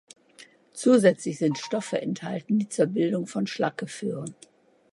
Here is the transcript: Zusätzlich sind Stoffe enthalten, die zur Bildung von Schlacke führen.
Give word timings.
Zusätzlich 0.73 1.37
sind 1.37 1.59
Stoffe 1.59 2.01
enthalten, 2.01 2.57
die 2.57 2.67
zur 2.67 2.87
Bildung 2.87 3.27
von 3.27 3.45
Schlacke 3.45 3.85
führen. 3.85 4.33